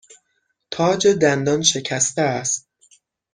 تاج 0.71 1.07
دندان 1.07 1.61
شکسته 1.61 2.21
است. 2.21 2.67